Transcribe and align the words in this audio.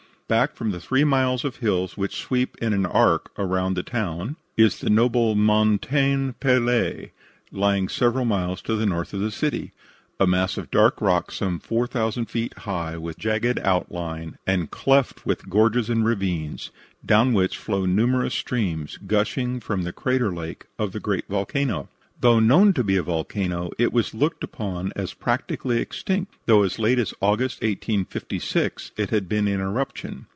Back 0.31 0.55
from 0.55 0.71
the 0.71 0.79
three 0.79 1.03
miles 1.03 1.43
of 1.43 1.57
hills 1.57 1.97
which 1.97 2.21
sweep 2.21 2.55
in 2.61 2.71
an 2.71 2.85
arc 2.85 3.31
round 3.37 3.75
the 3.75 3.83
town, 3.83 4.37
is 4.55 4.79
the 4.79 4.89
noble 4.89 5.35
Montagne 5.35 6.35
Pelee 6.39 7.11
lying 7.51 7.89
several 7.89 8.23
miles 8.23 8.61
to 8.61 8.77
the 8.77 8.85
north 8.85 9.13
of 9.13 9.19
the 9.19 9.29
city, 9.29 9.73
a 10.21 10.25
mass 10.27 10.57
of 10.57 10.71
dark 10.71 11.01
rock 11.01 11.31
some 11.33 11.59
four 11.59 11.85
thousand 11.85 12.27
feet 12.27 12.59
high, 12.59 12.95
with 12.95 13.17
jagged 13.19 13.59
outline, 13.59 14.37
and 14.47 14.71
cleft 14.71 15.25
with 15.25 15.49
gorges 15.49 15.89
and 15.89 16.05
ravines, 16.05 16.71
down 17.05 17.33
which 17.33 17.57
flow 17.57 17.85
numerous 17.85 18.33
streams, 18.33 18.95
gushing 19.05 19.59
from 19.59 19.81
the 19.83 19.91
crater 19.91 20.33
lake 20.33 20.63
of 20.79 20.93
the 20.93 21.01
great 21.01 21.27
volcano. 21.27 21.89
Though 22.21 22.39
known 22.39 22.73
to 22.73 22.83
be 22.83 22.97
a 22.97 23.01
volcano, 23.01 23.71
it 23.79 23.91
was 23.91 24.13
looked 24.13 24.43
upon 24.43 24.93
as 24.95 25.15
practically 25.15 25.79
extinct, 25.81 26.35
though 26.45 26.61
as 26.61 26.77
late 26.77 26.99
as 26.99 27.15
August, 27.19 27.61
1856, 27.63 28.91
it 28.95 29.09
had 29.09 29.27
been 29.27 29.47
in 29.47 29.59
eruption. 29.59 30.27